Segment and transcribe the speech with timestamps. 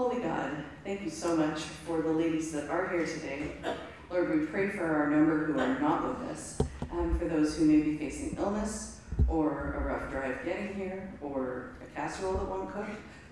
[0.00, 3.52] Holy God, thank you so much for the ladies that are here today.
[4.10, 6.58] Lord, we pray for our number who are not with us,
[6.90, 11.76] um, for those who may be facing illness or a rough drive getting here or
[11.82, 12.86] a casserole that won't cook.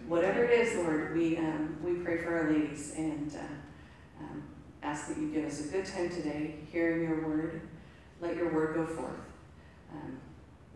[0.09, 4.43] Whatever it is, Lord, we, um, we pray for our ladies and uh, um,
[4.83, 7.63] ask that you give us a good time today hearing your word.
[8.21, 9.21] Let your word go forth.
[9.91, 10.19] Um,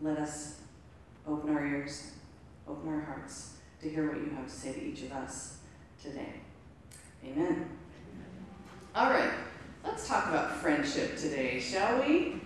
[0.01, 0.59] let us
[1.27, 2.13] open our ears,
[2.67, 5.59] open our hearts to hear what you have to say to each of us
[6.03, 6.33] today.
[7.25, 7.65] Amen.
[8.93, 9.31] All right,
[9.85, 12.41] let's talk about friendship today, shall we?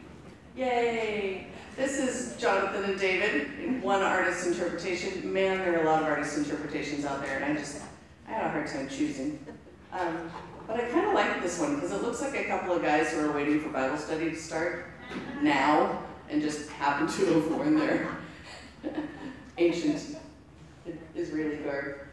[0.56, 1.48] Yay!
[1.76, 5.34] This is Jonathan and David in one artist's interpretation.
[5.34, 7.82] Man, there are a lot of artist interpretations out there, and I just,
[8.28, 9.44] I had a hard time choosing.
[9.92, 10.32] Um,
[10.68, 13.12] but I kind of like this one because it looks like a couple of guys
[13.12, 14.86] who are waiting for Bible study to start
[15.42, 18.18] now and just happen to have worn their
[19.58, 20.18] ancient
[21.16, 22.07] Israeli garb.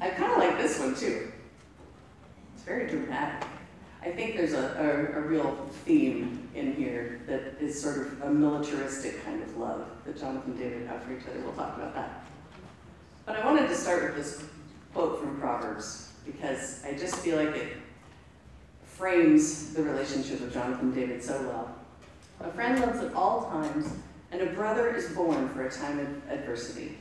[0.00, 1.32] I kind of like this one too.
[2.54, 3.48] It's very dramatic.
[4.02, 8.30] I think there's a, a, a, real theme in here that is sort of a
[8.30, 11.40] militaristic kind of love that Jonathan David have for each other.
[11.40, 12.26] We'll talk about that.
[13.24, 14.44] But I wanted to start with this
[14.92, 17.72] quote from Proverbs because I just feel like it
[18.84, 21.74] frames the relationship of Jonathan David so well.
[22.40, 23.90] A friend loves at all times,
[24.30, 26.98] and a brother is born for a time of adversity.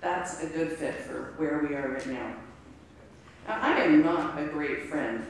[0.00, 2.34] That's a good fit for where we are right now.
[3.46, 5.26] Now, I am not a great friend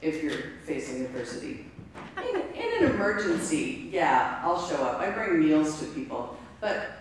[0.00, 1.66] if you're facing adversity.
[2.16, 5.00] In, in an emergency, yeah, I'll show up.
[5.00, 6.38] I bring meals to people.
[6.60, 6.92] But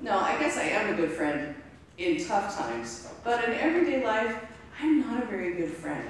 [0.00, 1.54] no, I guess I am a good friend
[1.98, 3.08] in tough times.
[3.22, 4.36] But in everyday life,
[4.80, 6.08] I'm not a very good friend.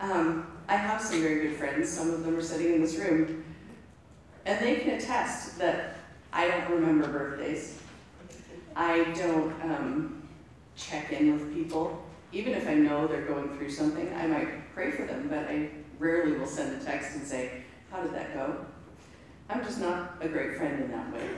[0.00, 1.90] Um, I have some very good friends.
[1.90, 3.44] Some of them are sitting in this room.
[4.46, 5.96] And they can attest that
[6.32, 7.80] I don't remember birthdays.
[8.78, 10.28] I don't um,
[10.76, 12.00] check in with people.
[12.30, 15.70] Even if I know they're going through something, I might pray for them, but I
[15.98, 18.64] rarely will send a text and say, how did that go?
[19.50, 21.28] I'm just not a great friend in that way.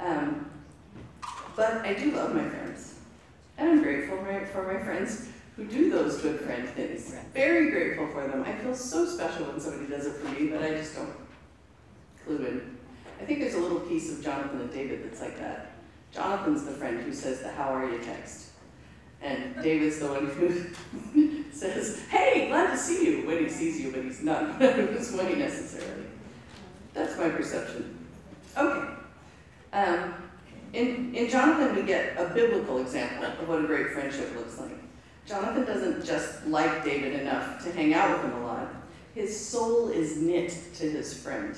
[0.00, 0.50] Um,
[1.54, 2.94] but I do love my friends.
[3.56, 4.18] And I'm grateful
[4.52, 7.14] for my friends who do those good friend things.
[7.34, 8.42] Very grateful for them.
[8.42, 11.14] I feel so special when somebody does it for me, but I just don't
[12.24, 12.78] clue in.
[13.20, 15.75] I think there's a little piece of Jonathan and David that's like that.
[16.16, 18.46] Jonathan's the friend who says the how are you text.
[19.20, 23.92] And David's the one who says, hey, glad to see you, when he sees you,
[23.92, 26.06] but he's not his way necessarily.
[26.94, 28.06] That's my perception.
[28.56, 28.92] Okay.
[29.74, 30.14] Um,
[30.72, 34.70] in, in Jonathan, we get a biblical example of what a great friendship looks like.
[35.26, 38.68] Jonathan doesn't just like David enough to hang out with him a lot.
[39.14, 41.54] His soul is knit to his friend.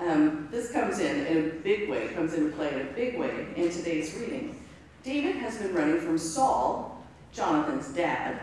[0.00, 3.48] Um, this comes in in a big way, comes into play in a big way
[3.54, 4.58] in today's reading.
[5.02, 8.40] David has been running from Saul, Jonathan's dad.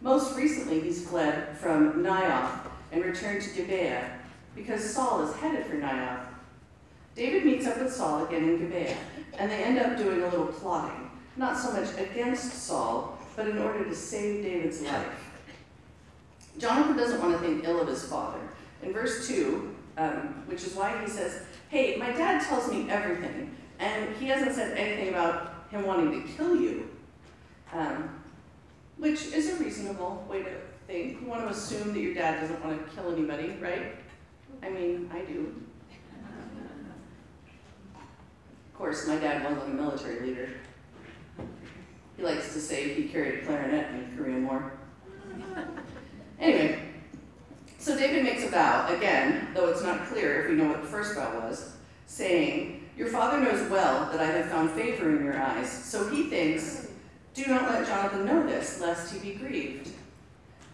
[0.00, 2.60] Most recently, he's fled from Naioth
[2.92, 4.08] and returned to Gibeah
[4.54, 6.26] because Saul is headed for Naioth.
[7.16, 8.96] David meets up with Saul again in Gibeah,
[9.36, 13.58] and they end up doing a little plotting, not so much against Saul, but in
[13.58, 15.32] order to save David's life.
[16.56, 18.38] Jonathan doesn't want to think ill of his father.
[18.82, 23.54] In verse 2, um, which is why he says, Hey, my dad tells me everything,
[23.78, 26.88] and he hasn't said anything about him wanting to kill you,
[27.74, 28.08] um,
[28.96, 30.52] which is a reasonable way to
[30.86, 31.20] think.
[31.20, 33.96] You want to assume that your dad doesn't want to kill anybody, right?
[34.62, 35.62] I mean, I do.
[38.72, 40.48] Of course, my dad wasn't a military leader.
[42.16, 44.72] He likes to say he carried a clarinet in the Korean War.
[46.40, 46.87] Anyway,
[47.78, 50.88] so David makes a vow, again, though it's not clear if we know what the
[50.88, 55.40] first vow was, saying, Your father knows well that I have found favor in your
[55.40, 56.88] eyes, so he thinks,
[57.34, 59.90] Do not let Jonathan know this, lest he be grieved.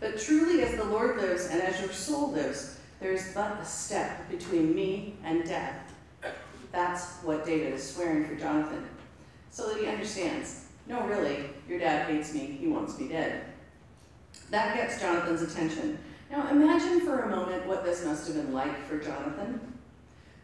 [0.01, 3.65] But truly, as the Lord lives and as your soul lives, there is but a
[3.67, 5.93] step between me and death.
[6.73, 8.89] That's what David is swearing for Jonathan,
[9.51, 13.45] so that he understands, no, really, your dad hates me, he wants me dead.
[14.51, 15.99] That gets Jonathan's attention,
[16.35, 19.61] now imagine for a moment what this must have been like for Jonathan.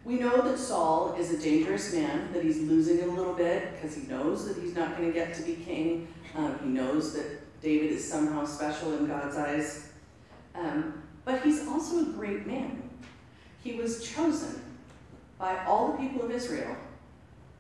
[0.05, 3.97] We know that Saul is a dangerous man, that he's losing a little bit because
[3.97, 6.09] he knows that he's not going to get to be king.
[6.37, 9.91] Um, he knows that David is somehow special in God's eyes.
[10.55, 12.89] Um, but he's also a great man.
[13.63, 14.63] He was chosen
[15.39, 16.77] by all the people of Israel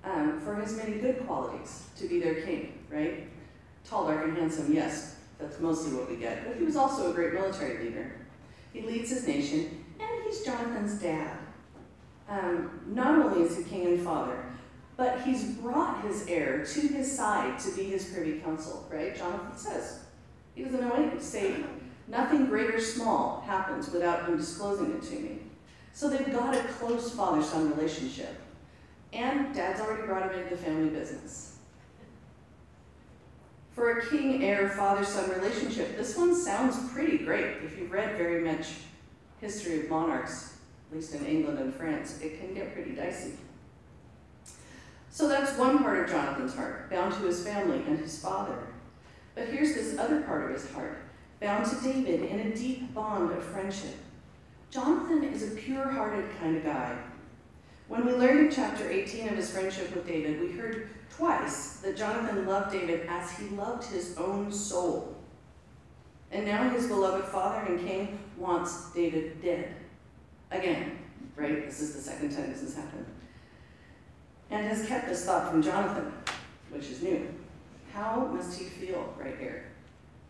[0.04, 3.28] um, for his many good qualities to be their king, right?
[3.84, 6.46] Tall, dark, and handsome, yes, that's mostly what we get.
[6.46, 8.19] But he was also a great military leader.
[8.72, 11.38] He leads his nation, and he's Jonathan's dad.
[12.28, 14.44] Um, not only is he king and father,
[14.96, 19.16] but he's brought his heir to his side to be his privy council, right?
[19.16, 20.00] Jonathan says.
[20.54, 21.56] He doesn't know anything say.
[22.06, 25.38] Nothing great or small happens without him disclosing it to me.
[25.92, 28.40] So they've got a close father son relationship.
[29.12, 31.49] And dad's already brought him into the family business.
[33.80, 37.62] For a king heir father son relationship, this one sounds pretty great.
[37.64, 38.66] If you've read very much
[39.40, 40.58] history of monarchs,
[40.90, 43.38] at least in England and France, it can get pretty dicey.
[45.08, 48.66] So that's one part of Jonathan's heart, bound to his family and his father.
[49.34, 50.98] But here's this other part of his heart,
[51.40, 53.96] bound to David in a deep bond of friendship.
[54.70, 56.98] Jonathan is a pure hearted kind of guy.
[57.88, 61.96] When we learned in chapter 18 of his friendship with David, we heard twice that
[61.96, 65.16] Jonathan loved David as he loved his own soul.
[66.32, 69.74] And now his beloved father and king wants David dead.
[70.50, 70.98] Again,
[71.36, 71.66] right?
[71.66, 73.06] This is the second time this has happened.
[74.50, 76.12] And has kept this thought from Jonathan,
[76.70, 77.28] which is new.
[77.92, 79.66] How must he feel right here?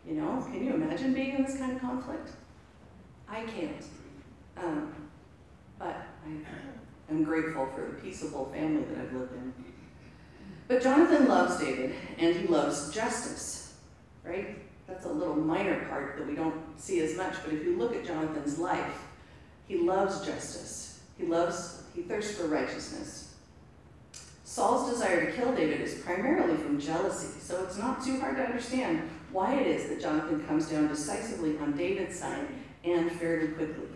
[0.07, 2.31] You know, can you imagine being in this kind of conflict?
[3.29, 3.85] I can't.
[4.57, 4.93] Um,
[5.79, 5.97] but
[6.27, 9.53] I am grateful for the peaceable family that I've lived in.
[10.71, 13.75] But Jonathan loves David, and he loves justice,
[14.23, 14.57] right?
[14.87, 17.97] That's a little minor part that we don't see as much, but if you look
[17.97, 19.03] at Jonathan's life,
[19.67, 21.01] he loves justice.
[21.19, 23.35] He loves, he thirsts for righteousness.
[24.45, 28.45] Saul's desire to kill David is primarily from jealousy, so it's not too hard to
[28.45, 32.47] understand why it is that Jonathan comes down decisively on David's side
[32.85, 33.89] and fairly quickly.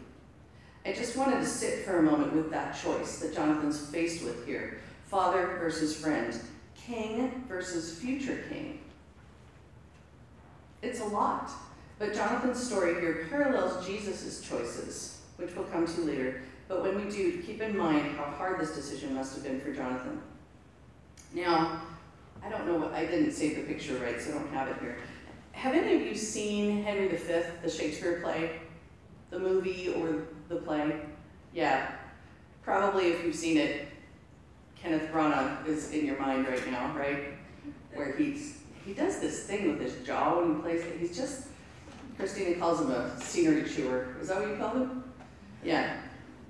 [0.84, 4.44] I just wanted to sit for a moment with that choice that Jonathan's faced with
[4.44, 6.36] here father versus friend,
[6.86, 8.80] king versus future king.
[10.82, 11.50] It's a lot,
[11.98, 16.42] but Jonathan's story here parallels Jesus' choices, which we'll come to later.
[16.68, 19.72] But when we do, keep in mind how hard this decision must have been for
[19.72, 20.20] Jonathan.
[21.32, 21.82] Now,
[22.42, 24.76] I don't know what, I didn't save the picture right, so I don't have it
[24.80, 24.98] here.
[25.52, 28.60] Have any of you seen Henry V, the Shakespeare play?
[29.30, 31.00] The movie or the play?
[31.54, 31.92] Yeah.
[32.62, 33.88] Probably if you've seen it,
[34.84, 37.32] Kenneth Branagh is in your mind right now, right?
[37.94, 40.98] Where he's he does this thing with his jaw when he plays it.
[41.00, 41.46] He's just
[42.18, 44.14] Christina calls him a scenery chewer.
[44.20, 45.04] Is that what you call him?
[45.64, 45.96] Yeah.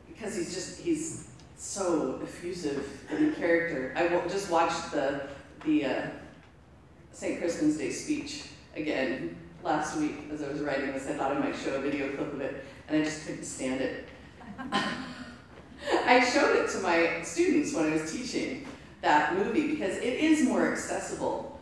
[0.09, 3.95] Because he's just he's so effusive in character.
[3.97, 5.29] I just watched the
[5.65, 6.07] the uh,
[7.13, 7.39] St.
[7.39, 11.07] Crispin's Day speech again last week as I was writing this.
[11.07, 13.81] I thought I might show a video clip of it, and I just couldn't stand
[13.81, 14.09] it.
[16.07, 18.67] I showed it to my students when I was teaching
[19.03, 21.61] that movie because it is more accessible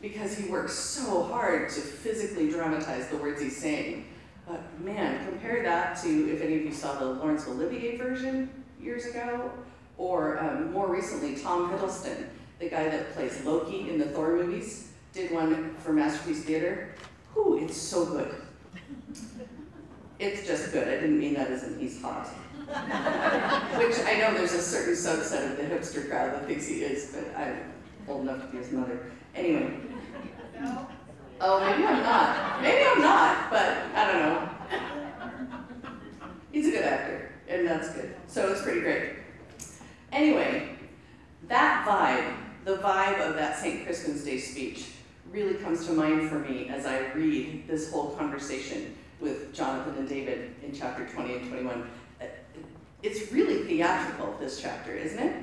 [0.00, 4.06] because he works so hard to physically dramatize the words he's saying.
[4.46, 9.06] But man, compare that to if any of you saw the Laurence Olivier version years
[9.06, 9.50] ago,
[9.98, 12.26] or um, more recently, Tom Hiddleston,
[12.58, 16.94] the guy that plays Loki in the Thor movies, did one for Masterpiece Theater.
[17.32, 18.34] Whew, it's so good.
[20.18, 20.88] It's just good.
[20.88, 22.26] I didn't mean that as in he's hot.
[23.76, 27.14] Which I know there's a certain subset of the hipster crowd that thinks he is,
[27.14, 27.72] but I'm
[28.08, 29.10] old enough to be his mother.
[29.34, 29.70] Anyway.
[31.38, 32.62] Oh, maybe I'm not.
[32.62, 34.48] Maybe I'm not, but I don't know.
[36.50, 38.14] He's a good actor, and that's good.
[38.26, 39.12] So it's pretty great.
[40.12, 40.70] Anyway,
[41.48, 42.34] that vibe,
[42.64, 43.84] the vibe of that St.
[43.84, 44.86] Crispin's Day speech,
[45.30, 48.85] really comes to mind for me as I read this whole conversation
[49.76, 51.90] Jonathan and David in chapter 20 and 21.
[53.02, 55.42] It's really theatrical, this chapter, isn't it?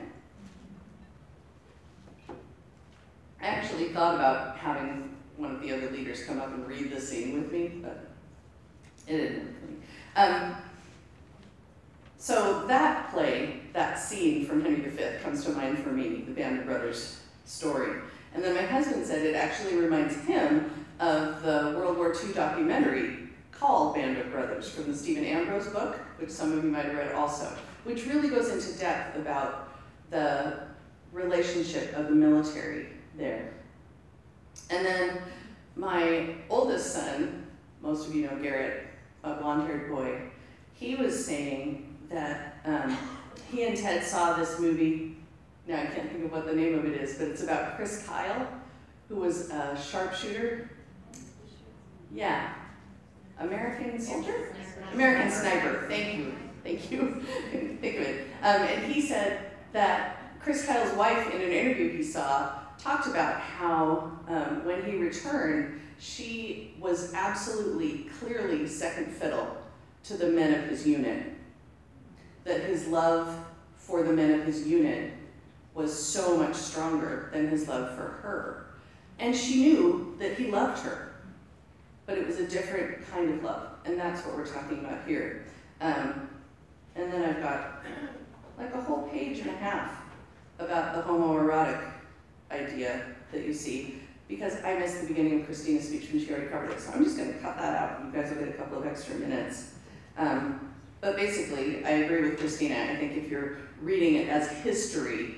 [3.40, 7.00] I actually thought about having one of the other leaders come up and read the
[7.00, 8.10] scene with me, but
[9.08, 9.56] it didn't
[10.16, 10.56] um,
[12.18, 16.60] so that play, that scene from Henry V comes to mind for me, the Band
[16.60, 18.00] of Brothers story.
[18.34, 23.23] And then my husband said it actually reminds him of the World War II documentary
[23.60, 26.96] called Band of Brothers from the Stephen Ambrose book, which some of you might have
[26.96, 27.48] read also,
[27.84, 29.74] which really goes into depth about
[30.10, 30.64] the
[31.12, 33.52] relationship of the military there.
[34.70, 35.18] And then
[35.76, 37.48] my oldest son,
[37.82, 38.88] most of you know Garrett,
[39.24, 40.22] a blonde-haired boy,
[40.74, 42.98] he was saying that um,
[43.52, 45.18] he and Ted saw this movie,
[45.68, 48.06] now I can't think of what the name of it is, but it's about Chris
[48.06, 48.48] Kyle,
[49.10, 50.70] who was a sharpshooter.
[52.14, 52.54] Yeah.
[53.40, 54.56] American soldier?
[54.94, 57.22] American sniper, thank you, thank you,
[57.52, 58.28] think of it.
[58.42, 63.40] Um, and he said that Chris Kyle's wife, in an interview he saw, talked about
[63.40, 69.58] how um, when he returned, she was absolutely, clearly second fiddle
[70.04, 71.34] to the men of his unit.
[72.44, 73.34] That his love
[73.78, 75.14] for the men of his unit
[75.74, 78.66] was so much stronger than his love for her.
[79.20, 81.13] And she knew that he loved her,
[82.06, 85.46] but it was a different kind of love, and that's what we're talking about here.
[85.82, 86.30] Um,
[86.96, 87.84] and then I've got
[88.58, 90.04] like a whole page and a half
[90.60, 91.92] about the homoerotic
[92.52, 96.48] idea that you see, because I missed the beginning of Christina's speech when she already
[96.48, 98.06] covered it, so I'm just going to cut that out.
[98.06, 99.74] You guys will get a couple of extra minutes.
[100.18, 102.76] Um, but basically, I agree with Christina.
[102.76, 105.36] I think if you're reading it as history,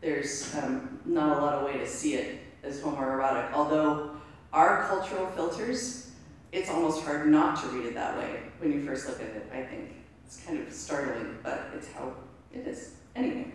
[0.00, 3.52] there's um, not a lot of way to see it as homoerotic.
[3.52, 4.13] Although
[4.54, 6.12] our cultural filters,
[6.52, 9.50] it's almost hard not to read it that way when you first look at it,
[9.52, 9.90] I think.
[10.24, 12.14] It's kind of startling, but it's how
[12.52, 12.92] it is.
[13.16, 13.52] Anyway,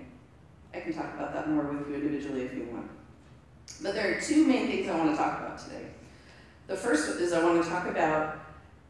[0.74, 2.92] I can talk about that more with you individually if you want.
[3.82, 5.86] But there are two main things I want to talk about today.
[6.68, 8.38] The first is I want to talk about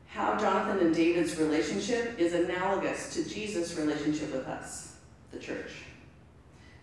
[0.07, 4.95] how Jonathan and David's relationship is analogous to Jesus' relationship with us,
[5.31, 5.71] the church.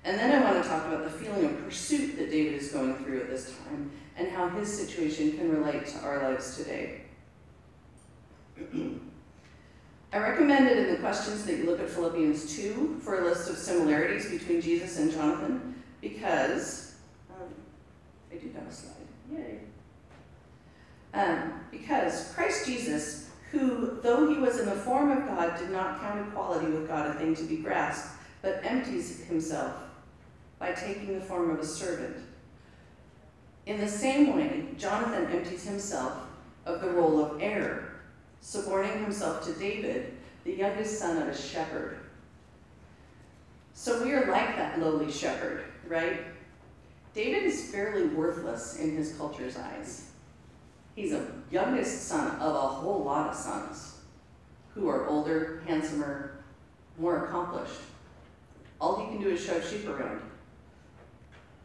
[0.07, 2.95] And then I want to talk about the feeling of pursuit that David is going
[2.95, 7.01] through at this time and how his situation can relate to our lives today.
[10.13, 13.57] I recommended in the questions that you look at Philippians 2 for a list of
[13.57, 16.95] similarities between Jesus and Jonathan because
[17.29, 17.49] um,
[18.31, 18.95] I do have a slide.
[19.33, 19.59] Yay.
[21.15, 26.01] Um, because Christ Jesus, who, though he was in the form of God, did not
[26.01, 29.73] count equality with God a thing to be grasped, but empties himself
[30.59, 32.17] by taking the form of a servant.
[33.67, 36.15] In the same way, Jonathan empties himself
[36.65, 38.01] of the role of heir,
[38.41, 41.99] suborning himself to David, the youngest son of a shepherd.
[43.75, 46.21] So we are like that lowly shepherd, right?
[47.15, 50.11] David is fairly worthless in his culture's eyes.
[50.95, 53.97] He's a youngest son of a whole lot of sons
[54.75, 56.39] who are older, handsomer,
[56.99, 57.81] more accomplished.
[58.81, 60.21] All he can do is shove sheep around,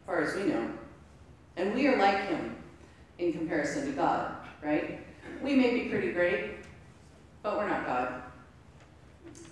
[0.06, 0.70] far as we know.
[1.56, 2.56] And we are like him
[3.18, 5.00] in comparison to God, right?
[5.42, 6.56] We may be pretty great,
[7.42, 8.22] but we're not God.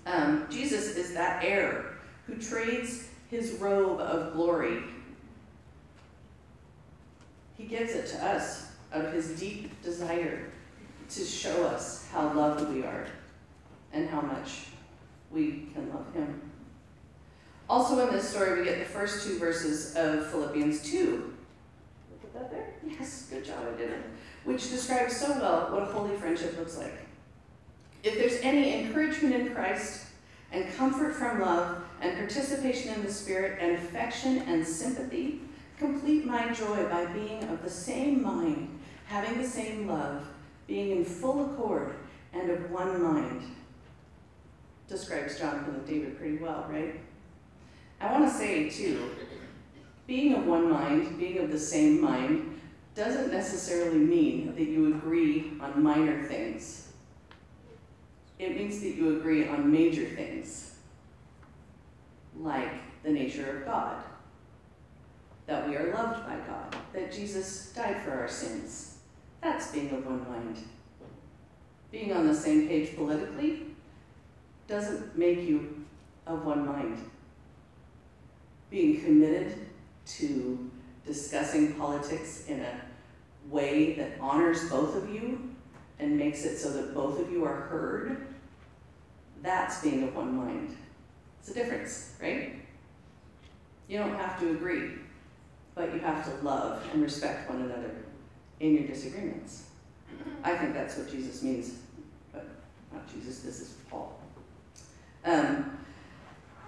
[0.06, 1.94] Um, Jesus is that heir
[2.26, 4.82] who trades his robe of glory.
[7.56, 10.50] He gives it to us of his deep desire
[11.10, 13.06] to show us how loved we are
[13.92, 14.66] and how much
[15.30, 16.49] we can love him.
[17.70, 21.32] Also in this story, we get the first two verses of Philippians 2.
[22.10, 22.74] Look at that there?
[22.84, 24.02] Yes, good job, I did it.
[24.42, 27.06] Which describes so well what a holy friendship looks like.
[28.02, 30.06] If there's any encouragement in Christ,
[30.50, 35.42] and comfort from love, and participation in the Spirit, and affection and sympathy,
[35.78, 40.24] complete my joy by being of the same mind having the same love,
[40.66, 41.94] being in full accord
[42.32, 43.42] and of one mind.
[44.88, 47.00] Describes Jonathan and David pretty well, right?
[48.00, 49.10] I want to say, too,
[50.06, 52.60] being of one mind, being of the same mind,
[52.94, 56.88] doesn't necessarily mean that you agree on minor things.
[58.38, 60.78] It means that you agree on major things,
[62.38, 64.02] like the nature of God,
[65.46, 68.98] that we are loved by God, that Jesus died for our sins,
[69.42, 70.56] that's being of one mind.
[71.90, 73.66] Being on the same page politically
[74.68, 75.84] doesn't make you
[76.26, 76.98] of one mind.
[78.70, 79.54] Being committed
[80.06, 80.70] to
[81.04, 82.80] discussing politics in a
[83.48, 85.50] way that honors both of you
[85.98, 88.26] and makes it so that both of you are heard,
[89.42, 90.76] that's being of one mind.
[91.40, 92.54] It's a difference, right?
[93.88, 94.92] You don't have to agree,
[95.74, 97.90] but you have to love and respect one another
[98.60, 99.64] in your disagreements.
[100.42, 101.78] I think that's what Jesus means,
[102.32, 102.46] but
[102.92, 104.18] not Jesus, this is Paul.
[105.24, 105.78] Um,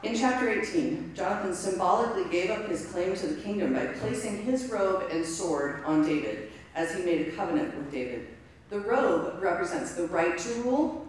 [0.03, 4.69] in chapter 18, Jonathan symbolically gave up his claim to the kingdom by placing his
[4.71, 8.29] robe and sword on David as he made a covenant with David.
[8.71, 11.07] The robe represents the right to rule,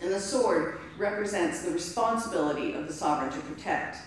[0.00, 3.98] and the sword represents the responsibility of the sovereign to protect.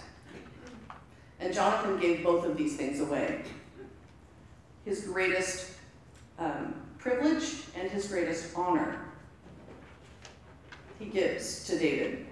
[1.39, 3.43] And Jonathan gave both of these things away.
[4.83, 5.71] His greatest
[6.37, 8.99] um, privilege and his greatest honor
[10.99, 12.25] he gives to David.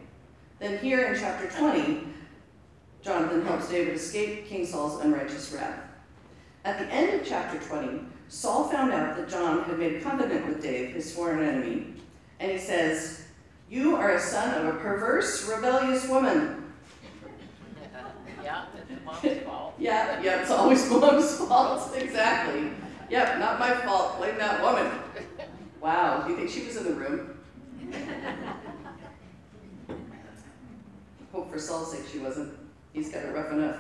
[0.64, 2.08] Then here in chapter 20,
[3.02, 5.78] Jonathan helps David escape King Saul's unrighteous wrath.
[6.64, 10.48] At the end of chapter 20, Saul found out that John had made a covenant
[10.48, 11.96] with Dave, his sworn enemy,
[12.40, 13.26] and he says,
[13.70, 16.64] You are a son of a perverse, rebellious woman.
[18.42, 19.74] Yeah, it's mom's fault.
[19.78, 22.70] yeah, yeah, it's always mom's fault, exactly.
[23.10, 24.18] Yep, not my fault.
[24.18, 24.90] Blame that woman.
[25.82, 27.38] Wow, do you think she was in the room?
[31.34, 32.54] Hope for Saul's sake she wasn't.
[32.94, 33.78] He's got it rough enough.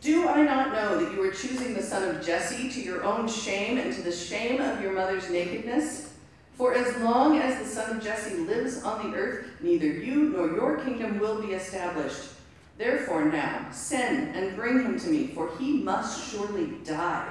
[0.00, 3.28] Do I not know that you are choosing the son of Jesse to your own
[3.28, 6.14] shame and to the shame of your mother's nakedness?
[6.54, 10.46] For as long as the son of Jesse lives on the earth, neither you nor
[10.48, 12.30] your kingdom will be established.
[12.78, 17.30] Therefore now, send and bring him to me, for he must surely die.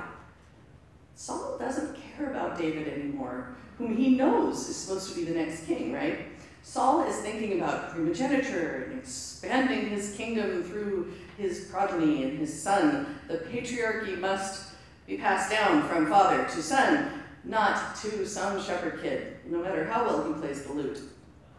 [1.16, 5.66] Saul doesn't care about David anymore, whom he knows is supposed to be the next
[5.66, 6.20] king, right?
[6.70, 13.20] Saul is thinking about primogeniture and expanding his kingdom through his progeny and his son.
[13.28, 14.74] The patriarchy must
[15.08, 20.06] be passed down from father to son, not to some shepherd kid, no matter how
[20.06, 21.00] well he plays the lute.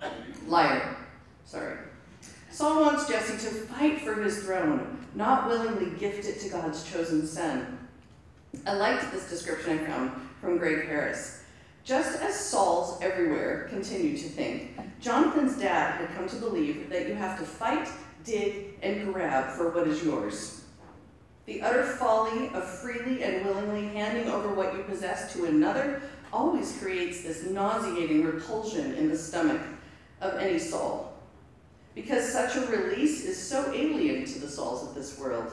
[0.46, 0.96] Liar.
[1.44, 1.78] Sorry.
[2.52, 7.26] Saul wants Jesse to fight for his throne, not willingly gift it to God's chosen
[7.26, 7.88] son.
[8.64, 11.39] I liked this description I found from Greg Harris.
[11.84, 17.14] Just as Saul's everywhere continue to think, Jonathan's dad had come to believe that you
[17.14, 17.88] have to fight,
[18.24, 20.64] dig, and grab for what is yours.
[21.46, 26.78] The utter folly of freely and willingly handing over what you possess to another always
[26.78, 29.60] creates this nauseating repulsion in the stomach
[30.20, 31.14] of any soul.
[31.94, 35.52] Because such a release is so alien to the souls of this world.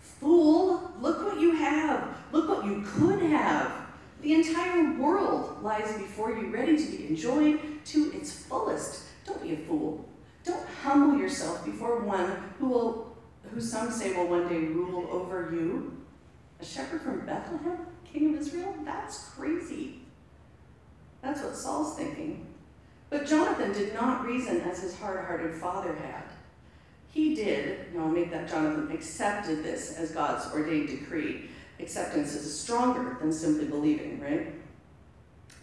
[0.00, 2.16] Fool, look what you have.
[2.30, 3.81] Look what you could have.
[4.22, 9.02] The entire world lies before you, ready to be enjoyed to its fullest.
[9.26, 10.08] Don't be a fool.
[10.44, 13.16] Don't humble yourself before one who will,
[13.50, 16.00] who some say will one day rule over you.
[16.60, 18.74] A shepherd from Bethlehem, king of Israel?
[18.84, 20.02] That's crazy.
[21.20, 22.46] That's what Saul's thinking.
[23.10, 26.22] But Jonathan did not reason as his hard-hearted father had.
[27.08, 31.50] He did, know, make that Jonathan accepted this as God's ordained decree.
[31.82, 34.54] Acceptance is stronger than simply believing, right?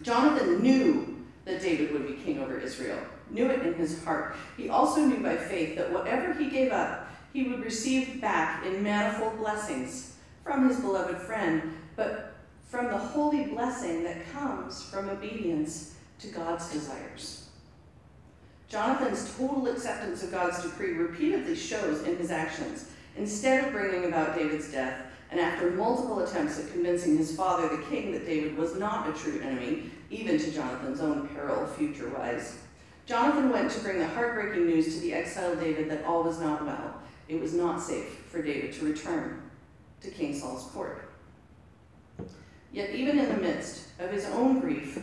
[0.02, 3.00] Jonathan knew that David would be king over Israel,
[3.30, 4.36] knew it in his heart.
[4.58, 8.84] He also knew by faith that whatever he gave up, he would receive back in
[8.84, 12.36] manifold blessings from his beloved friend, but
[12.68, 17.50] from the holy blessing that comes from obedience to God's desires.
[18.68, 22.90] Jonathan's total acceptance of God's decree repeatedly shows in his actions.
[23.18, 27.84] Instead of bringing about David's death, and after multiple attempts at convincing his father, the
[27.84, 32.58] king, that David was not a true enemy, even to Jonathan's own peril future wise,
[33.06, 36.66] Jonathan went to bring the heartbreaking news to the exiled David that all was not
[36.66, 36.96] well.
[37.28, 39.44] It was not safe for David to return
[40.02, 41.12] to King Saul's court.
[42.72, 45.00] Yet, even in the midst of his own grief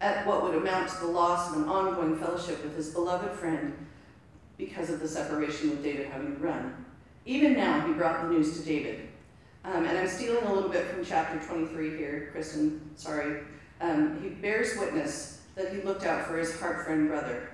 [0.00, 3.74] at what would amount to the loss of an ongoing fellowship with his beloved friend
[4.58, 6.85] because of the separation with David having run,
[7.26, 9.08] even now, he brought the news to David.
[9.64, 13.42] Um, and I'm stealing a little bit from chapter 23 here, Kristen, sorry.
[13.80, 17.50] Um, he bears witness that he looked out for his heart friend brother.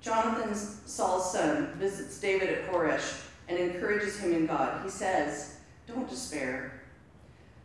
[0.00, 4.84] Jonathan, Saul's son, visits David at Horesh and encourages him in God.
[4.84, 6.80] He says, Don't despair.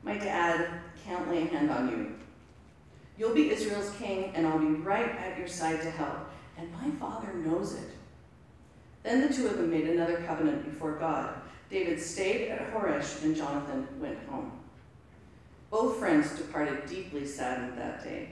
[0.04, 0.68] My dad
[1.06, 2.16] can't lay a hand on you.
[3.18, 6.30] You'll be Israel's king, and I'll be right at your side to help.
[6.58, 7.90] And my father knows it.
[9.06, 11.36] Then the two of them made another covenant before God.
[11.70, 14.52] David stayed at Horesh, and Jonathan went home.
[15.70, 18.32] Both friends departed deeply saddened that day.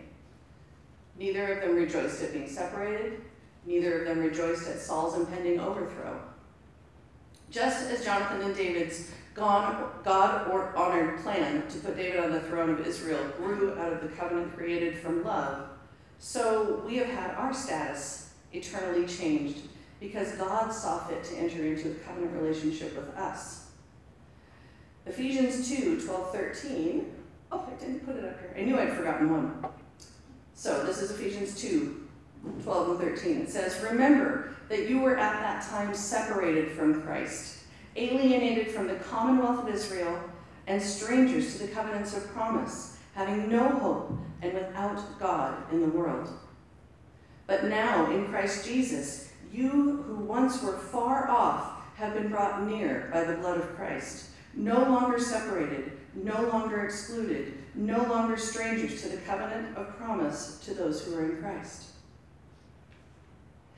[1.19, 3.21] Neither of them rejoiced at being separated.
[3.67, 6.19] Neither of them rejoiced at Saul's impending overthrow.
[7.51, 13.23] Just as Jonathan and David's God-honored plan to put David on the throne of Israel
[13.38, 15.69] grew out of the covenant created from love,
[16.17, 19.57] so we have had our status eternally changed
[20.03, 23.69] because God saw fit to enter into a covenant relationship with us.
[25.05, 27.11] Ephesians 2 12 13.
[27.53, 28.53] Oh, I didn't put it up here.
[28.57, 29.65] I knew I'd forgotten one.
[30.55, 32.05] So this is Ephesians 2
[32.63, 33.41] 12 and 13.
[33.43, 37.59] It says, Remember that you were at that time separated from Christ,
[37.95, 40.19] alienated from the commonwealth of Israel,
[40.67, 45.87] and strangers to the covenants of promise, having no hope and without God in the
[45.87, 46.29] world.
[47.47, 53.09] But now, in Christ Jesus, you who once were far off have been brought near
[53.13, 59.09] by the blood of Christ, no longer separated, no longer excluded, no longer strangers to
[59.09, 61.91] the covenant of promise to those who are in Christ.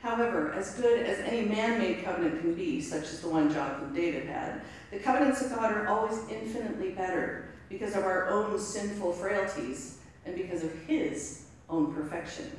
[0.01, 4.27] However, as good as any man-made covenant can be, such as the one Jonathan David
[4.27, 4.61] had,
[4.91, 10.35] the covenants of God are always infinitely better because of our own sinful frailties and
[10.35, 12.51] because of his own perfection.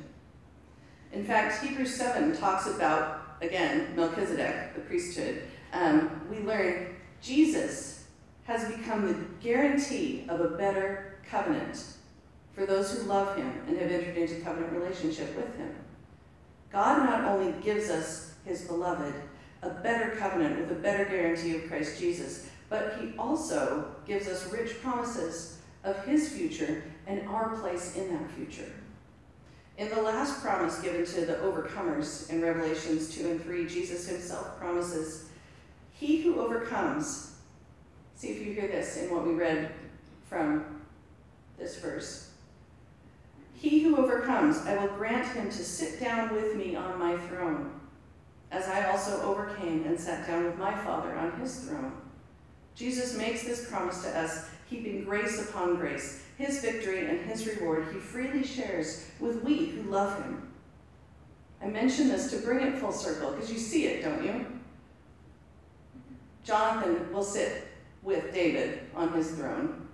[1.13, 5.43] In fact, Hebrews 7 talks about, again, Melchizedek, the priesthood.
[5.73, 8.05] Um, we learn Jesus
[8.43, 11.83] has become the guarantee of a better covenant
[12.53, 15.75] for those who love him and have entered into covenant relationship with him.
[16.71, 19.13] God not only gives us his beloved,
[19.61, 24.51] a better covenant with a better guarantee of Christ Jesus, but he also gives us
[24.51, 28.71] rich promises of his future and our place in that future.
[29.77, 34.57] In the last promise given to the overcomers in Revelations 2 and 3, Jesus himself
[34.57, 35.29] promises,
[35.93, 37.35] He who overcomes,
[38.15, 39.71] see if you hear this in what we read
[40.27, 40.81] from
[41.59, 42.31] this verse.
[43.53, 47.79] He who overcomes, I will grant him to sit down with me on my throne,
[48.51, 51.93] as I also overcame and sat down with my Father on his throne.
[52.75, 57.87] Jesus makes this promise to us, heaping grace upon grace his victory and his reward
[57.91, 60.51] he freely shares with we who love him.
[61.61, 64.45] I mention this to bring it full circle because you see it, don't you?
[66.43, 67.67] Jonathan will sit
[68.03, 69.87] with David on his throne.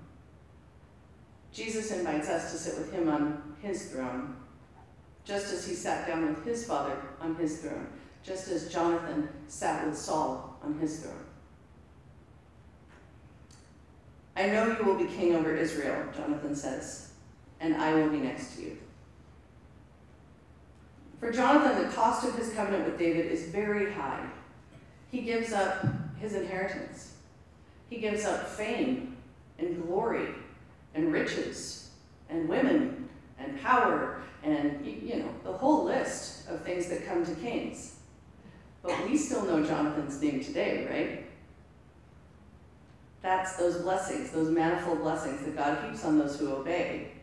[1.54, 4.36] Jesus invites us to sit with him on his throne,
[5.24, 7.88] just as he sat down with his father on his throne,
[8.24, 11.23] just as Jonathan sat with Saul on his throne.
[14.36, 17.12] I know you will be king over Israel, Jonathan says,
[17.60, 18.78] and I will be next to you.
[21.20, 24.26] For Jonathan, the cost of his covenant with David is very high.
[25.12, 25.86] He gives up
[26.20, 27.14] his inheritance,
[27.90, 29.18] he gives up fame
[29.60, 30.30] and glory
[30.96, 31.92] and riches
[32.30, 37.34] and women and power and, you know, the whole list of things that come to
[37.36, 38.00] kings.
[38.82, 41.33] But we still know Jonathan's name today, right?
[43.24, 47.14] That's those blessings, those manifold blessings that God heaps on those who obey.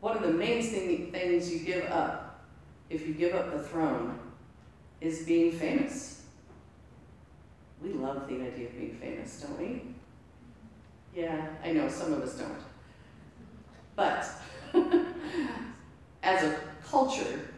[0.00, 2.42] One of the main thing, things you give up
[2.88, 4.18] if you give up the throne
[5.00, 6.22] is being famous.
[7.82, 9.82] We love the idea of being famous, don't we?
[11.14, 12.62] Yeah, I know some of us don't.
[13.94, 14.26] But
[16.22, 17.50] as a culture,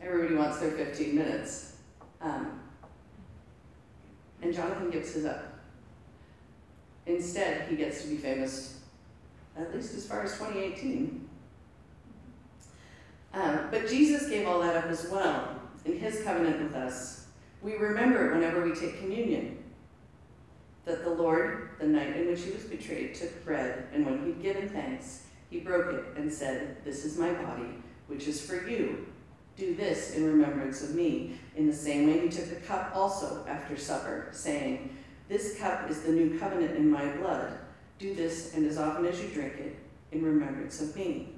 [0.00, 1.76] everybody wants their 15 minutes.
[2.20, 2.60] Um,
[4.40, 5.49] and Jonathan gives his up.
[7.16, 8.80] Instead, he gets to be famous,
[9.56, 11.28] at least as far as 2018.
[13.32, 17.26] Um, but Jesus gave all that up as well in his covenant with us.
[17.62, 19.62] We remember it whenever we take communion
[20.84, 24.42] that the Lord, the night in which he was betrayed, took bread, and when he'd
[24.42, 27.74] given thanks, he broke it and said, This is my body,
[28.06, 29.06] which is for you.
[29.56, 31.38] Do this in remembrance of me.
[31.56, 34.96] In the same way, he took the cup also after supper, saying,
[35.30, 37.52] this cup is the new covenant in my blood.
[38.00, 39.76] Do this, and as often as you drink it,
[40.10, 41.28] in remembrance of me.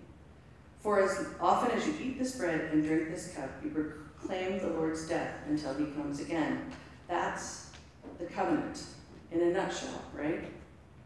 [0.81, 4.69] For as often as you eat this bread and drink this cup, you proclaim the
[4.69, 6.73] Lord's death until he comes again.
[7.07, 7.71] That's
[8.19, 8.83] the covenant
[9.31, 10.45] in a nutshell, right?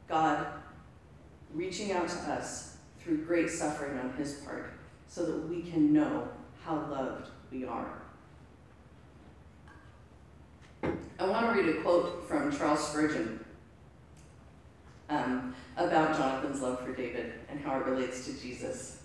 [0.08, 0.46] God
[1.52, 4.72] reaching out to us through great suffering on his part
[5.08, 6.28] so that we can know
[6.62, 8.05] how loved we are.
[11.18, 13.44] I want to read a quote from Charles Spurgeon
[15.08, 19.02] um, about Jonathan's love for David and how it relates to Jesus.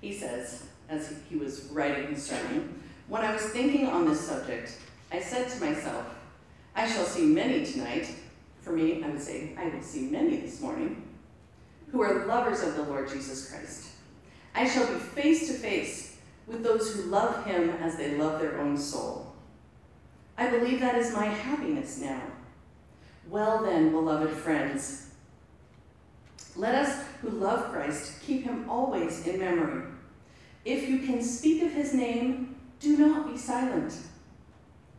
[0.00, 4.78] He says, as he was writing his sermon, when I was thinking on this subject,
[5.10, 6.06] I said to myself,
[6.74, 8.08] I shall see many tonight.
[8.62, 11.02] For me, I would say, I will see many this morning,
[11.90, 13.88] who are lovers of the Lord Jesus Christ.
[14.54, 16.16] I shall be face to face
[16.46, 19.21] with those who love him as they love their own soul.
[20.36, 22.22] I believe that is my happiness now.
[23.28, 25.10] Well, then, beloved friends,
[26.56, 29.84] let us who love Christ keep him always in memory.
[30.64, 33.94] If you can speak of his name, do not be silent.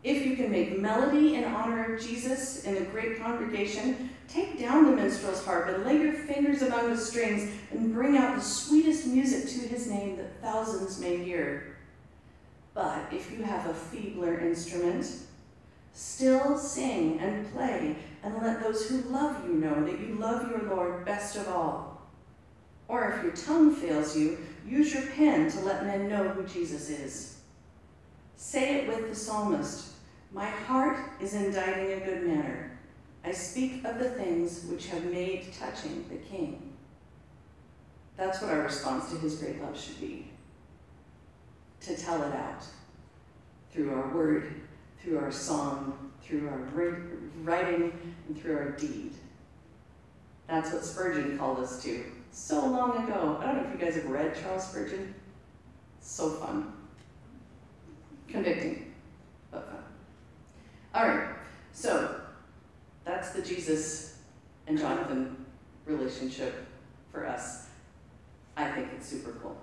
[0.03, 4.85] If you can make melody in honor of Jesus in the great congregation, take down
[4.85, 9.07] the minstrel's harp and lay your fingers among the strings and bring out the sweetest
[9.07, 11.72] music to his name that thousands may hear.
[12.73, 15.05] But if you have a feebler instrument,
[15.93, 20.63] still sing and play, and let those who love you know that you love your
[20.63, 22.01] Lord best of all.
[22.87, 26.89] Or if your tongue fails you, use your pen to let men know who Jesus
[26.89, 27.39] is.
[28.35, 29.91] Say it with the psalmist
[30.33, 32.71] My heart is inditing a good manner.
[33.23, 36.73] I speak of the things which have made touching the King.
[38.17, 40.32] That's what our response to his great love should be
[41.83, 42.65] to tell it out
[43.71, 44.61] through our word,
[45.01, 46.59] through our song, through our
[47.43, 49.13] writing, and through our deed.
[50.47, 53.37] That's what Spurgeon called us to so long ago.
[53.39, 55.13] I don't know if you guys have read Charles Spurgeon.
[56.01, 56.73] So fun.
[58.27, 58.93] Convicting,
[59.51, 59.83] but fun.
[60.95, 61.29] All right,
[61.71, 62.21] so
[63.05, 64.17] that's the Jesus
[64.67, 65.45] and Jonathan
[65.85, 66.65] relationship
[67.11, 67.67] for us.
[68.55, 69.57] I think it's super cool.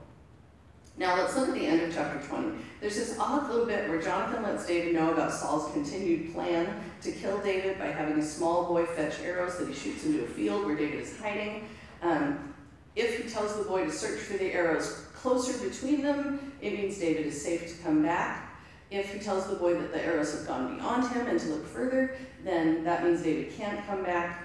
[1.01, 2.59] Now let's look at the end of chapter 20.
[2.79, 7.11] There's this odd little bit where Jonathan lets David know about Saul's continued plan to
[7.11, 10.67] kill David by having a small boy fetch arrows that he shoots into a field
[10.67, 11.67] where David is hiding.
[12.03, 12.53] Um,
[12.97, 16.99] if he tells the boy to search for the arrows closer between them, it means
[16.99, 18.61] David is safe to come back.
[18.91, 21.67] If he tells the boy that the arrows have gone beyond him and to look
[21.67, 24.43] further, then that means David can't come back.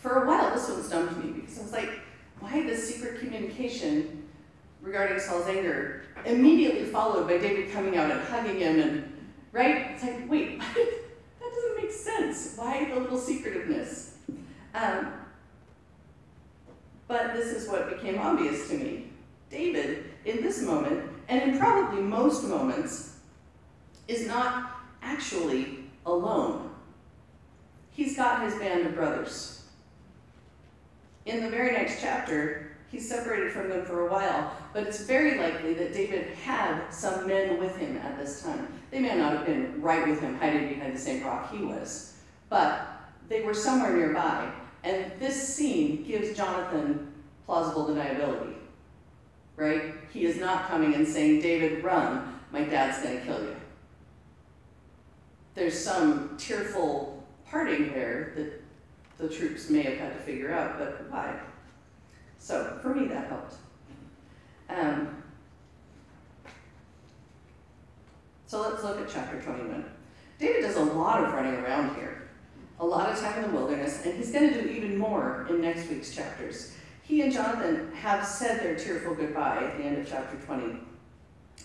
[0.00, 1.90] For a while, this one stumped me because I was like,
[2.38, 4.19] why this secret communication
[4.82, 9.10] regarding Saul's anger immediately followed by David coming out and hugging him and
[9.52, 9.92] right?
[9.92, 10.96] It's like, wait, that
[11.40, 12.54] doesn't make sense.
[12.56, 14.16] Why the little secretiveness?
[14.74, 15.12] Um,
[17.08, 19.10] but this is what became obvious to me.
[19.50, 23.16] David, in this moment, and in probably most moments,
[24.06, 26.70] is not actually alone.
[27.90, 29.64] He's got his band of brothers.
[31.26, 35.38] In the very next chapter, he's separated from them for a while, but it's very
[35.38, 38.66] likely that David had some men with him at this time.
[38.90, 42.16] They may not have been right with him, hiding behind the same rock he was,
[42.48, 42.86] but
[43.28, 44.50] they were somewhere nearby.
[44.82, 47.12] And this scene gives Jonathan
[47.46, 48.54] plausible deniability,
[49.56, 49.94] right?
[50.12, 53.56] He is not coming and saying, David, run, my dad's going to kill you.
[55.54, 58.62] There's some tearful parting there that
[59.18, 61.38] the troops may have had to figure out, but why?
[62.40, 63.54] So for me, that helped.
[64.70, 65.22] Um,
[68.46, 69.84] so let's look at chapter 21.
[70.38, 72.30] David does a lot of running around here,
[72.80, 75.60] a lot of time in the wilderness, and he's going to do even more in
[75.60, 76.74] next week's chapters.
[77.02, 80.78] He and Jonathan have said their tearful goodbye at the end of chapter 20.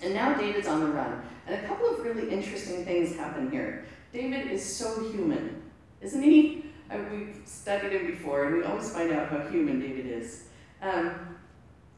[0.04, 1.22] And now David's on the run.
[1.48, 3.86] And a couple of really interesting things happen here.
[4.12, 5.62] David is so human,
[6.02, 6.66] isn't he?
[6.92, 10.46] Uh, we've studied him before, and we always find out how human David is.
[10.86, 11.38] Um,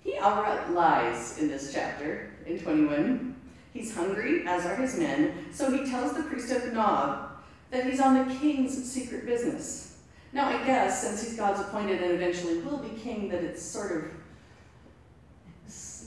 [0.02, 3.36] he outright lies in this chapter, in 21.
[3.73, 7.32] He's hungry, as are his men, so he tells the priest of Nob
[7.69, 9.97] that he's on the king's secret business.
[10.32, 13.91] Now, I guess, since he's God's appointed and eventually will be king, that it's sort
[13.91, 14.06] of,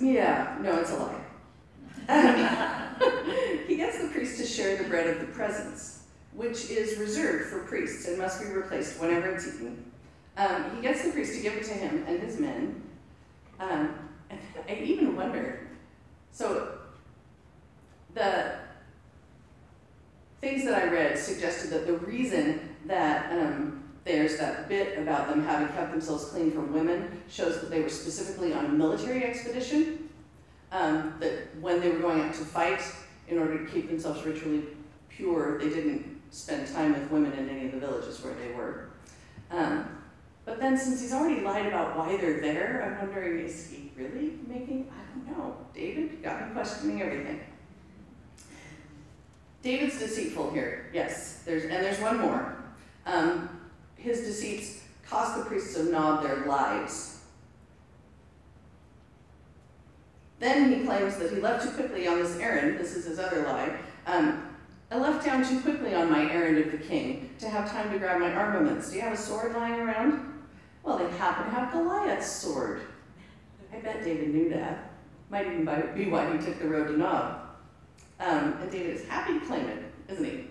[0.01, 1.21] yeah, no, it's a lie.
[3.69, 7.61] he gets the priest to share the bread of the presence, which is reserved for
[7.61, 9.90] priests and must be replaced whenever it's eaten.
[10.37, 12.83] Um, he gets the priest to give it to him and his men.
[13.59, 13.95] Um,
[14.69, 15.69] I even wonder,
[16.33, 16.79] so
[18.15, 18.55] the
[20.41, 25.45] things that I read suggested that the reason that um, there's that bit about them
[25.45, 30.09] having kept themselves clean from women, shows that they were specifically on a military expedition,
[30.73, 32.83] um, that when they were going out to fight,
[33.29, 34.65] in order to keep themselves ritually
[35.09, 38.91] pure, they didn't spend time with women in any of the villages where they were.
[39.51, 40.00] Um,
[40.51, 44.33] but then since he's already lied about why they're there, I'm wondering, is he really
[44.49, 47.39] making, I don't know, David got me questioning everything.
[49.63, 52.65] David's deceitful here, yes, there's, and there's one more.
[53.07, 53.61] Um,
[53.95, 57.21] his deceits cost the priests of Nob their lives.
[60.41, 62.77] Then he claims that he left too quickly on this errand.
[62.77, 63.77] This is his other lie.
[64.05, 64.57] Um,
[64.91, 68.01] I left town too quickly on my errand of the king to have time to
[68.01, 68.91] grab my armaments.
[68.91, 70.30] Do you have a sword lying around?
[70.83, 72.83] Well, they happen to have Goliath's sword.
[73.73, 74.93] I bet David knew that.
[75.29, 75.65] Might even
[75.95, 77.41] be why he took the road to Nob.
[78.19, 80.45] Um, and David is happy to claim it, isn't he?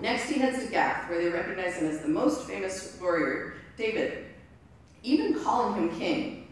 [0.00, 4.26] Next, he heads to Gath, where they recognize him as the most famous warrior, David,
[5.02, 6.48] even calling him king.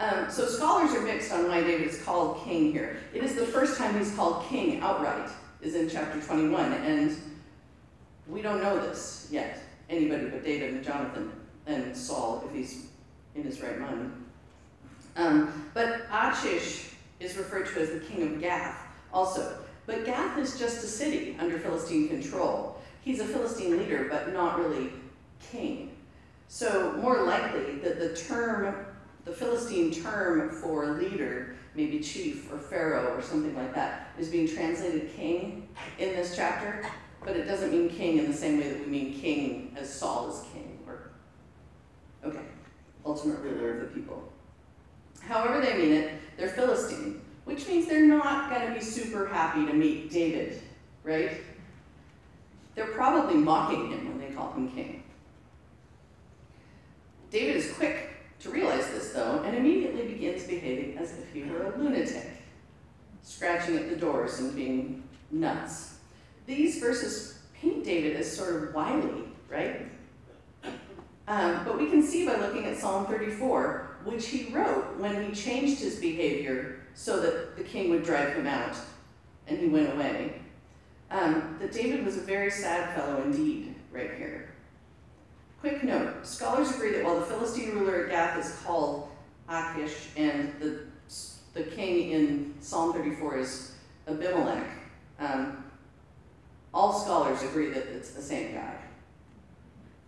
[0.00, 2.98] Um, so scholars are mixed on why David is called king here.
[3.14, 5.30] It is the first time he's called king outright,
[5.62, 7.16] is in chapter 21, and
[8.28, 9.60] we don't know this yet.
[9.90, 11.32] Anybody but David and Jonathan
[11.66, 12.86] and Saul, if he's
[13.34, 14.12] in his right mind.
[15.16, 18.80] Um, but Achish is referred to as the king of Gath
[19.12, 19.58] also.
[19.84, 24.58] But Gath is just a city under Philistine control he's a Philistine leader, but not
[24.58, 24.90] really
[25.50, 25.96] king.
[26.48, 28.86] So more likely that the term,
[29.24, 34.48] the Philistine term for leader, maybe chief or pharaoh or something like that, is being
[34.48, 36.84] translated king in this chapter,
[37.24, 40.30] but it doesn't mean king in the same way that we mean king as Saul
[40.30, 41.10] is king, or,
[42.24, 42.44] okay,
[43.04, 44.32] ultimate ruler of the people.
[45.20, 49.66] However they mean it, they're Philistine, which means they're not going to be super happy
[49.66, 50.62] to meet David,
[51.04, 51.32] right?
[52.74, 55.02] They're probably mocking him when they call him king.
[57.30, 61.66] David is quick to realize this, though, and immediately begins behaving as if he were
[61.66, 62.30] a lunatic,
[63.22, 65.89] scratching at the doors and being nuts.
[66.50, 69.86] These verses paint David as sort of wily, right?
[71.28, 75.32] Um, but we can see by looking at Psalm 34 which he wrote when he
[75.32, 78.76] changed his behavior so that the king would drive him out
[79.46, 80.40] and he went away.
[81.12, 84.52] Um, that David was a very sad fellow indeed, right here.
[85.60, 89.08] Quick note scholars agree that while the Philistine ruler at Gath is called
[89.48, 90.80] Achish and the,
[91.54, 93.74] the king in Psalm 34 is
[94.08, 94.66] Abimelech,
[95.20, 95.69] um,
[96.72, 98.74] all scholars agree that it's the same guy,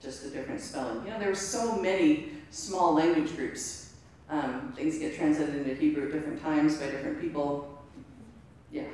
[0.01, 1.05] just a different spelling.
[1.05, 3.95] You know, there were so many small language groups.
[4.29, 7.83] Um, things get translated into Hebrew at different times by different people.
[8.71, 8.85] Yeah.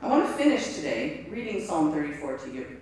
[0.00, 2.80] I want to finish today reading Psalm 34 to you.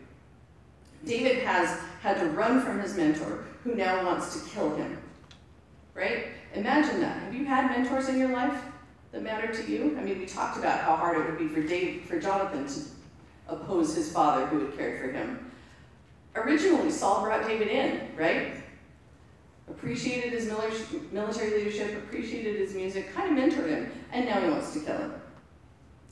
[1.04, 4.98] David has had to run from his mentor, who now wants to kill him.
[5.94, 6.26] Right?
[6.54, 7.22] Imagine that.
[7.22, 8.62] Have you had mentors in your life
[9.12, 9.96] that matter to you?
[9.98, 12.80] I mean, we talked about how hard it would be for Dave, for Jonathan to
[13.50, 15.50] oppose his father who had cared for him.
[16.34, 18.54] Originally, Saul brought David in, right?
[19.68, 20.46] Appreciated his
[21.12, 24.96] military leadership, appreciated his music, kind of mentored him, and now he wants to kill
[24.96, 25.14] him.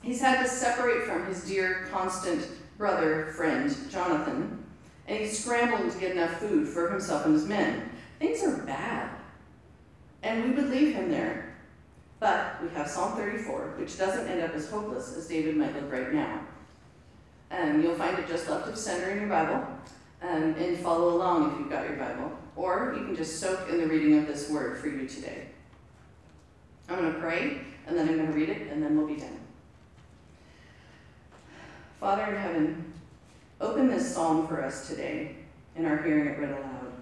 [0.03, 2.47] He's had to separate from his dear, constant
[2.77, 4.65] brother, friend, Jonathan,
[5.07, 7.91] and he's scrambling to get enough food for himself and his men.
[8.19, 9.11] Things are bad.
[10.23, 11.57] And we would leave him there.
[12.21, 15.91] But we have Psalm 34, which doesn't end up as hopeless as David might look
[15.91, 16.41] right now.
[17.51, 19.67] And you'll find it just left of center in your Bible,
[20.23, 22.33] um, and follow along if you've got your Bible.
[22.57, 25.49] Or you can just soak in the reading of this word for you today.
[26.89, 29.17] I'm going to pray, and then I'm going to read it, and then we'll be
[29.17, 29.39] done.
[32.01, 32.93] Father in heaven,
[33.61, 35.37] open this psalm for us today
[35.77, 36.93] in our hearing it read aloud.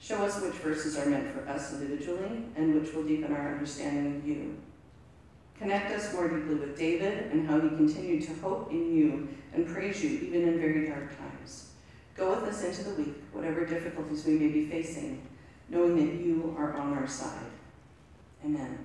[0.00, 4.16] Show us which verses are meant for us individually and which will deepen our understanding
[4.16, 4.56] of you.
[5.58, 9.66] Connect us more deeply with David and how he continued to hope in you and
[9.66, 11.70] praise you even in very dark times.
[12.14, 15.22] Go with us into the week, whatever difficulties we may be facing,
[15.68, 17.50] knowing that you are on our side.
[18.44, 18.78] Amen.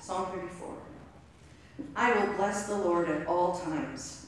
[0.00, 0.76] Psalm 34.
[1.96, 4.26] I will bless the Lord at all times.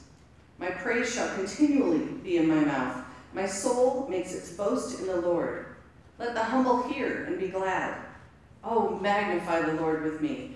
[0.57, 3.03] My praise shall continually be in my mouth.
[3.33, 5.65] My soul makes its boast in the Lord.
[6.17, 7.97] Let the humble hear and be glad.
[8.63, 10.55] Oh, magnify the Lord with me,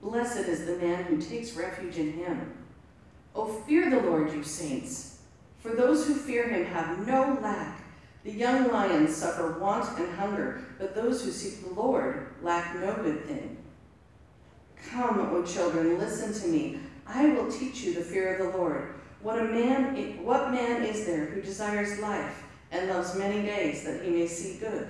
[0.00, 2.52] Blessed is the man who takes refuge in him.
[3.34, 5.18] Oh, fear the Lord, you saints,
[5.60, 7.82] for those who fear him have no lack.
[8.24, 12.94] The young lions suffer want and hunger, but those who seek the Lord lack no
[12.94, 13.56] good thing.
[14.90, 16.80] Come, O children, listen to me.
[17.06, 18.94] I will teach you the fear of the Lord.
[19.22, 24.02] What a man what man is there who desires life and loves many days that
[24.02, 24.88] he may see good?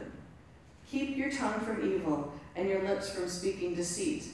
[0.89, 4.27] Keep your tongue from evil and your lips from speaking deceit.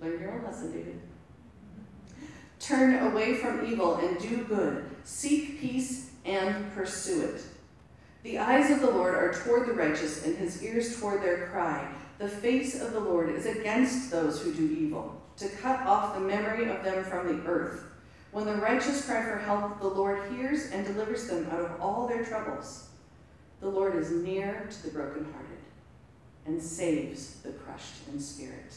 [0.00, 1.00] Learn your own lesson, David.
[2.60, 4.84] Turn away from evil and do good.
[5.04, 7.42] Seek peace and pursue it.
[8.22, 11.88] The eyes of the Lord are toward the righteous, and his ears toward their cry.
[12.18, 16.20] The face of the Lord is against those who do evil, to cut off the
[16.20, 17.84] memory of them from the earth.
[18.32, 22.08] When the righteous cry for help, the Lord hears and delivers them out of all
[22.08, 22.88] their troubles.
[23.60, 25.58] The Lord is near to the brokenhearted
[26.44, 28.76] and saves the crushed in spirit.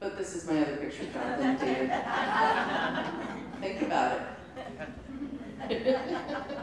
[0.00, 1.90] but this is my other picture, Jonathan, David.
[3.60, 4.20] Think about
[5.68, 6.44] it.